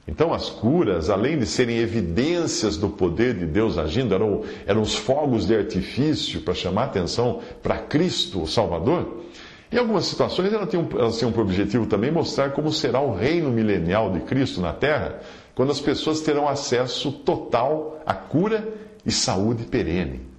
Então, 0.08 0.32
as 0.32 0.48
curas, 0.52 1.10
além 1.10 1.40
de 1.40 1.48
serem 1.48 1.80
evidências 1.80 2.78
do 2.78 2.88
poder 2.88 3.34
de 3.34 3.48
Deus 3.48 3.80
agindo, 3.80 4.14
eram, 4.14 4.44
eram 4.68 4.84
os 4.84 4.94
fogos 4.94 5.48
de 5.48 5.56
artifício 5.56 6.42
para 6.42 6.54
chamar 6.54 6.84
atenção 6.84 7.40
para 7.64 7.80
Cristo, 7.80 8.44
o 8.44 8.48
Salvador. 8.48 9.24
Em 9.72 9.78
algumas 9.78 10.06
situações, 10.06 10.54
elas 10.54 10.70
tinham, 10.70 10.88
elas 11.00 11.18
tinham 11.18 11.32
por 11.32 11.42
objetivo 11.42 11.88
também 11.88 12.12
mostrar 12.12 12.52
como 12.52 12.72
será 12.72 13.02
o 13.02 13.16
reino 13.16 13.50
milenial 13.50 14.12
de 14.12 14.20
Cristo 14.20 14.62
na 14.62 14.72
terra, 14.72 15.20
quando 15.56 15.72
as 15.72 15.80
pessoas 15.80 16.22
terão 16.22 16.48
acesso 16.48 17.12
total 17.12 18.02
à 18.06 18.14
cura 18.14 18.68
e 19.06 19.12
saúde 19.12 19.66
perene. 19.66 20.32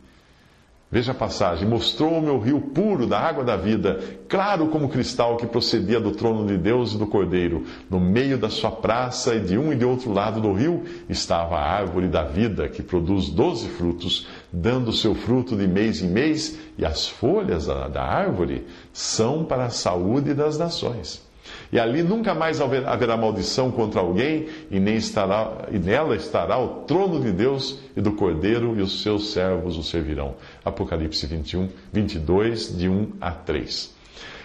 Veja 0.92 1.12
a 1.12 1.14
passagem: 1.14 1.66
Mostrou-me 1.66 2.28
o 2.28 2.38
rio 2.38 2.60
puro 2.60 3.06
da 3.06 3.18
água 3.18 3.42
da 3.42 3.56
vida, 3.56 3.98
claro 4.28 4.68
como 4.68 4.90
cristal 4.90 5.38
que 5.38 5.46
procedia 5.46 5.98
do 5.98 6.10
trono 6.10 6.46
de 6.46 6.58
Deus 6.58 6.92
e 6.92 6.98
do 6.98 7.06
Cordeiro. 7.06 7.64
No 7.88 7.98
meio 7.98 8.36
da 8.36 8.50
sua 8.50 8.70
praça 8.70 9.34
e 9.34 9.40
de 9.40 9.56
um 9.56 9.72
e 9.72 9.76
de 9.76 9.86
outro 9.86 10.12
lado 10.12 10.38
do 10.38 10.52
rio 10.52 10.84
estava 11.08 11.56
a 11.56 11.66
árvore 11.66 12.08
da 12.08 12.24
vida, 12.24 12.68
que 12.68 12.82
produz 12.82 13.30
doze 13.30 13.68
frutos, 13.68 14.28
dando 14.52 14.92
seu 14.92 15.14
fruto 15.14 15.56
de 15.56 15.66
mês 15.66 16.02
em 16.02 16.08
mês, 16.08 16.58
e 16.76 16.84
as 16.84 17.08
folhas 17.08 17.64
da 17.64 18.02
árvore 18.02 18.66
são 18.92 19.46
para 19.46 19.64
a 19.64 19.70
saúde 19.70 20.34
das 20.34 20.58
nações. 20.58 21.22
E 21.72 21.80
ali 21.80 22.02
nunca 22.02 22.34
mais 22.34 22.60
haverá 22.60 23.16
maldição 23.16 23.70
contra 23.70 24.00
alguém, 24.00 24.46
e, 24.70 24.78
nem 24.78 24.96
estará, 24.96 25.68
e 25.72 25.78
nela 25.78 26.14
estará 26.14 26.58
o 26.58 26.82
trono 26.84 27.18
de 27.18 27.32
Deus 27.32 27.78
e 27.96 28.00
do 28.02 28.12
Cordeiro, 28.12 28.78
e 28.78 28.82
os 28.82 29.00
seus 29.00 29.32
servos 29.32 29.78
o 29.78 29.82
servirão. 29.82 30.34
Apocalipse 30.62 31.26
21, 31.26 31.70
22, 31.90 32.76
de 32.76 32.90
1 32.90 33.12
a 33.18 33.30
3. 33.30 34.02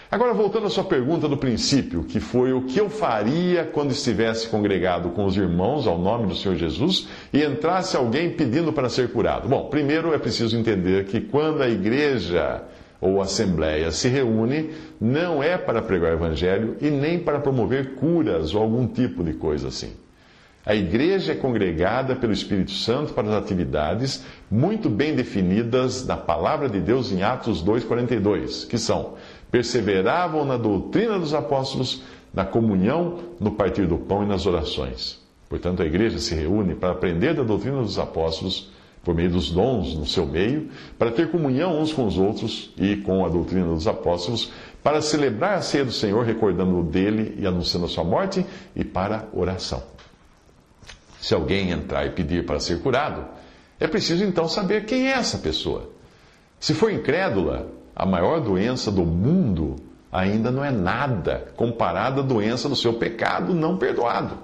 Agora, 0.10 0.34
voltando 0.34 0.67
à 0.67 0.69
sua 0.69 0.86
pergunta 0.86 1.27
do 1.27 1.36
princípio, 1.36 2.05
que 2.05 2.22
foi 2.22 2.53
o 2.53 2.62
que 2.62 2.79
eu 2.79 2.89
faria 2.89 3.65
quando 3.65 3.91
estivesse 3.91 4.48
congregado 4.48 5.10
com 5.10 5.25
os 5.25 5.36
irmãos 5.36 5.86
ao 5.86 5.98
nome 5.98 6.27
do 6.27 6.36
Senhor 6.36 6.55
Jesus 6.55 7.10
e 7.34 7.43
entrasse 7.43 7.98
alguém 7.98 8.31
pedindo 8.31 8.72
para 8.72 8.88
ser 8.88 9.12
curado. 9.12 9.50
Bom, 9.50 9.65
primeiro 9.65 10.13
é 10.13 10.17
preciso 10.17 10.57
entender 10.57 11.07
que 11.07 11.19
quando 11.19 11.62
a 11.62 11.67
igreja 11.67 12.63
ou 13.00 13.22
assembleia 13.22 13.92
se 13.92 14.08
reúne, 14.08 14.72
não 15.00 15.42
é 15.42 15.58
para 15.58 15.82
pregar 15.82 16.12
o 16.12 16.16
evangelho 16.16 16.77
e 16.82 16.89
nem 16.89 17.20
para 17.20 17.39
promover 17.39 17.96
curas 17.96 18.54
ou 18.54 18.62
algum 18.62 18.88
tipo 18.88 19.24
de 19.24 19.34
coisa 19.34 19.68
assim. 19.68 19.94
A 20.66 20.75
igreja 20.75 21.32
é 21.32 21.36
congregada 21.36 22.13
pelo 22.13 22.34
Espírito 22.34 22.72
Santo 22.72 23.13
para 23.13 23.30
as 23.30 23.36
atividades 23.36 24.25
muito 24.51 24.89
bem 24.89 25.16
definidas 25.16 26.06
na 26.06 26.18
palavra 26.18 26.68
de 26.68 26.82
Deus 26.82 27.10
em 27.10 27.24
Atos 27.24 27.63
2:42, 27.63 28.66
que 28.66 28.77
são: 28.77 29.13
perseveravam 29.50 30.44
na 30.44 30.58
doutrina 30.58 31.18
dos 31.18 31.34
apóstolos, 31.34 32.04
na 32.34 32.44
comunhão, 32.44 33.20
no 33.39 33.51
partir 33.51 33.88
do 33.88 33.98
pão 33.98 34.24
e 34.24 34.27
nas 34.27 34.46
orações. 34.46 35.25
Portanto, 35.48 35.82
a 35.82 35.86
igreja 35.86 36.20
se 36.20 36.36
reúne 36.36 36.75
para 36.75 36.92
aprender 36.92 37.34
da 37.34 37.44
doutrina 37.44 37.82
dos 37.82 37.98
apóstolos 37.98 38.70
por 39.08 39.16
meio 39.16 39.30
dos 39.30 39.50
dons 39.50 39.96
no 39.96 40.06
seu 40.06 40.26
meio, 40.26 40.70
para 41.00 41.10
ter 41.10 41.32
comunhão 41.32 41.80
uns 41.80 41.94
com 41.94 42.06
os 42.06 42.18
outros 42.18 42.74
e 42.78 42.98
com 42.98 43.26
a 43.26 43.30
doutrina 43.30 43.66
dos 43.68 43.88
apóstolos, 43.88 44.52
para 44.84 45.02
celebrar 45.02 45.60
a 45.60 45.62
ceia 45.62 45.86
do 45.86 45.94
Senhor, 45.94 46.26
recordando 46.26 46.84
dele 46.84 47.34
e 47.40 47.48
anunciando 47.48 47.86
a 47.86 47.90
sua 47.90 48.04
morte, 48.04 48.46
e 48.76 48.84
para 48.84 49.30
oração. 49.32 49.82
Se 51.22 51.34
alguém 51.34 51.72
entrar 51.72 52.06
e 52.06 52.10
pedir 52.10 52.46
para 52.46 52.60
ser 52.60 52.82
curado, 52.82 53.26
é 53.80 53.88
preciso 53.88 54.26
então 54.26 54.50
saber 54.50 54.84
quem 54.84 55.08
é 55.08 55.12
essa 55.12 55.38
pessoa. 55.38 55.90
Se 56.60 56.74
for 56.74 56.92
incrédula, 56.92 57.72
a 57.96 58.06
maior 58.06 58.42
doença 58.42 58.92
do 58.92 59.06
mundo 59.06 59.78
ainda 60.12 60.52
não 60.52 60.66
é 60.66 60.70
nada 60.70 61.48
comparada 61.56 62.20
à 62.20 62.24
doença 62.26 62.68
do 62.68 62.76
seu 62.76 62.92
pecado 62.96 63.54
não 63.54 63.78
perdoado. 63.78 64.38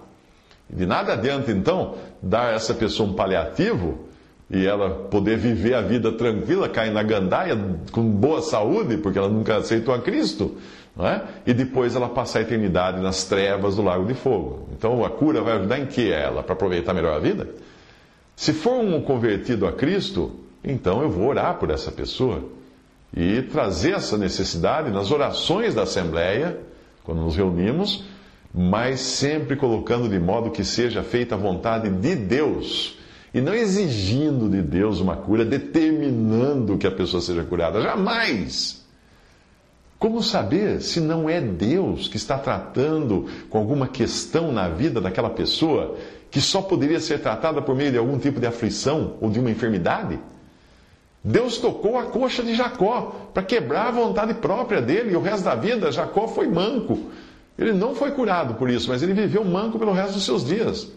De 0.70 0.86
nada 0.86 1.12
adianta, 1.12 1.52
então, 1.52 1.96
dar 2.22 2.52
a 2.52 2.54
essa 2.54 2.74
pessoa 2.74 3.10
um 3.10 3.14
paliativo 3.14 4.13
e 4.54 4.68
ela 4.68 4.92
poder 5.10 5.36
viver 5.36 5.74
a 5.74 5.82
vida 5.82 6.12
tranquila, 6.12 6.70
cair 6.70 6.92
na 6.92 7.02
gandaia 7.02 7.58
com 7.92 8.04
boa 8.04 8.40
saúde, 8.40 8.98
porque 8.98 9.18
ela 9.18 9.28
nunca 9.28 9.58
aceitou 9.58 9.92
a 9.92 10.00
Cristo, 10.00 10.56
não 10.96 11.08
é? 11.08 11.24
e 11.44 11.56
depois 11.56 11.96
ela 11.96 12.08
passar 12.08 12.38
a 12.38 12.42
eternidade 12.44 13.02
nas 13.02 13.24
trevas 13.24 13.78
do 13.78 13.82
lago 13.82 14.06
de 14.06 14.14
fogo. 14.14 14.70
Então 14.78 15.04
a 15.04 15.10
cura 15.10 15.42
vai 15.42 15.58
ajudar 15.58 15.80
em 15.80 15.88
que 15.88 16.12
ela? 16.12 16.44
Para 16.44 16.54
aproveitar 16.54 16.94
melhor 16.94 17.16
a 17.16 17.20
vida? 17.20 17.50
Se 18.36 18.54
for 18.54 18.80
um 18.80 19.02
convertido 19.02 19.66
a 19.66 19.72
Cristo, 19.72 20.32
então 20.64 21.02
eu 21.02 21.10
vou 21.10 21.30
orar 21.30 21.56
por 21.56 21.72
essa 21.72 21.92
pessoa 21.92 22.44
e 23.12 23.42
trazer 23.42 23.96
essa 23.96 24.20
necessidade 24.20 24.92
nas 24.92 25.10
orações 25.10 25.74
da 25.74 25.82
Assembleia, 25.82 26.60
quando 27.04 27.22
nos 27.22 27.36
reunimos, 27.36 28.04
mas 28.54 29.00
sempre 29.00 29.56
colocando 29.56 30.08
de 30.08 30.20
modo 30.20 30.52
que 30.52 30.64
seja 30.64 31.02
feita 31.02 31.34
a 31.34 31.40
vontade 31.40 31.90
de 31.90 32.16
Deus 32.16 33.02
e 33.34 33.42
não 33.42 33.54
exigindo 33.54 34.48
de 34.48 34.62
Deus 34.62 35.00
uma 35.00 35.16
cura, 35.16 35.44
determinando 35.44 36.78
que 36.78 36.86
a 36.86 36.92
pessoa 36.92 37.22
seja 37.22 37.44
curada. 37.44 37.82
Jamais! 37.82 38.84
Como 39.98 40.22
saber 40.22 40.82
se 40.82 41.00
não 41.00 41.30
é 41.30 41.40
Deus 41.40 42.08
que 42.08 42.18
está 42.18 42.38
tratando 42.38 43.26
com 43.50 43.58
alguma 43.58 43.88
questão 43.88 44.52
na 44.52 44.68
vida 44.68 45.00
daquela 45.00 45.30
pessoa 45.30 45.98
que 46.30 46.42
só 46.42 46.62
poderia 46.62 47.00
ser 47.00 47.22
tratada 47.22 47.62
por 47.62 47.76
meio 47.76 47.92
de 47.92 47.98
algum 47.98 48.20
tipo 48.20 48.40
de 48.40 48.46
aflição 48.46 49.16
ou 49.22 49.30
de 49.30 49.40
uma 49.40 49.50
enfermidade? 49.50 50.20
Deus 51.24 51.58
tocou 51.58 51.98
a 51.98 52.04
coxa 52.04 52.44
de 52.44 52.54
Jacó 52.54 53.30
para 53.34 53.44
quebrar 53.44 53.88
a 53.88 53.92
vontade 53.92 54.34
própria 54.34 54.82
dele 54.82 55.14
e 55.14 55.16
o 55.16 55.22
resto 55.22 55.46
da 55.46 55.56
vida 55.56 55.92
Jacó 55.92 56.28
foi 56.28 56.50
manco. 56.50 57.00
Ele 57.58 57.72
não 57.72 57.96
foi 57.96 58.12
curado 58.12 58.56
por 58.56 58.70
isso, 58.70 58.90
mas 58.90 59.02
ele 59.02 59.14
viveu 59.14 59.46
manco 59.46 59.80
pelo 59.80 59.94
resto 59.94 60.16
dos 60.16 60.26
seus 60.26 60.46
dias. 60.46 60.92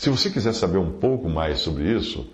Se 0.00 0.08
você 0.08 0.30
quiser 0.30 0.54
saber 0.54 0.78
um 0.78 0.92
pouco 0.92 1.28
mais 1.28 1.58
sobre 1.58 1.94
isso, 1.94 2.26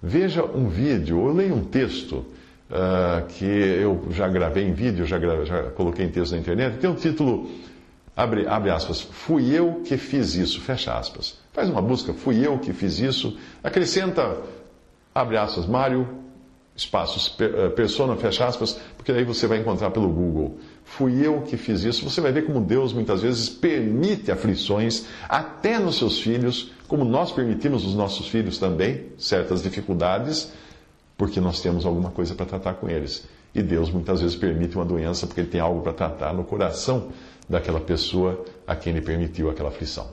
veja 0.00 0.44
um 0.44 0.68
vídeo 0.68 1.18
ou 1.18 1.32
leia 1.32 1.52
um 1.52 1.64
texto 1.64 2.24
uh, 2.70 3.26
que 3.26 3.44
eu 3.44 4.06
já 4.12 4.28
gravei 4.28 4.68
em 4.68 4.72
vídeo, 4.72 5.04
já, 5.04 5.18
já 5.44 5.70
coloquei 5.72 6.06
em 6.06 6.08
texto 6.08 6.30
na 6.34 6.38
internet. 6.38 6.78
Tem 6.78 6.88
um 6.88 6.94
título, 6.94 7.50
abre, 8.16 8.46
abre 8.46 8.70
aspas, 8.70 9.00
Fui 9.00 9.52
eu 9.52 9.82
que 9.84 9.96
fiz 9.96 10.36
isso, 10.36 10.60
fecha 10.60 10.96
aspas. 10.96 11.36
Faz 11.52 11.68
uma 11.68 11.82
busca, 11.82 12.14
fui 12.14 12.46
eu 12.46 12.60
que 12.60 12.72
fiz 12.72 13.00
isso. 13.00 13.36
Acrescenta, 13.60 14.36
abre 15.12 15.36
aspas, 15.36 15.66
Mário, 15.66 16.06
espaços, 16.76 17.36
eh, 17.40 17.70
persona, 17.70 18.14
fecha 18.14 18.46
aspas, 18.46 18.78
porque 18.96 19.10
aí 19.10 19.24
você 19.24 19.48
vai 19.48 19.58
encontrar 19.58 19.90
pelo 19.90 20.08
Google. 20.08 20.60
Fui 20.96 21.24
eu 21.24 21.42
que 21.42 21.56
fiz 21.56 21.84
isso. 21.84 22.04
Você 22.04 22.20
vai 22.20 22.32
ver 22.32 22.44
como 22.44 22.60
Deus 22.60 22.92
muitas 22.92 23.22
vezes 23.22 23.48
permite 23.48 24.30
aflições, 24.32 25.06
até 25.28 25.78
nos 25.78 25.96
seus 25.96 26.20
filhos, 26.20 26.72
como 26.88 27.04
nós 27.04 27.30
permitimos 27.30 27.86
os 27.86 27.94
nossos 27.94 28.26
filhos 28.28 28.58
também, 28.58 29.06
certas 29.16 29.62
dificuldades, 29.62 30.52
porque 31.16 31.40
nós 31.40 31.60
temos 31.60 31.86
alguma 31.86 32.10
coisa 32.10 32.34
para 32.34 32.44
tratar 32.44 32.74
com 32.74 32.88
eles. 32.88 33.24
E 33.54 33.62
Deus 33.62 33.88
muitas 33.90 34.20
vezes 34.20 34.36
permite 34.36 34.74
uma 34.76 34.84
doença 34.84 35.26
porque 35.26 35.40
Ele 35.40 35.48
tem 35.48 35.60
algo 35.60 35.80
para 35.80 35.92
tratar 35.92 36.34
no 36.34 36.42
coração 36.42 37.08
daquela 37.48 37.80
pessoa 37.80 38.44
a 38.66 38.74
quem 38.74 38.92
Ele 38.92 39.00
permitiu 39.00 39.48
aquela 39.48 39.68
aflição. 39.68 40.08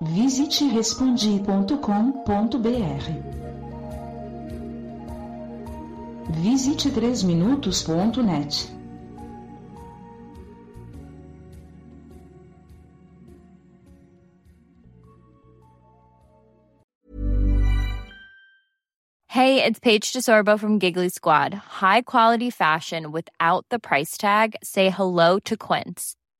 Visite 0.00 0.64
Visite 6.36 6.90
3minutos.net. 6.90 8.70
Hey, 19.28 19.64
it's 19.64 19.80
Paige 19.80 20.12
DeSorbo 20.12 20.58
from 20.58 20.78
Giggly 20.78 21.08
Squad. 21.08 21.54
High 21.54 22.02
quality 22.02 22.50
fashion 22.50 23.10
without 23.10 23.66
the 23.68 23.78
price 23.78 24.16
tag. 24.16 24.54
Say 24.62 24.90
hello 24.90 25.38
to 25.40 25.56
Quince. 25.56 26.14